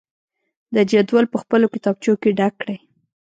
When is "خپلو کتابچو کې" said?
1.43-2.29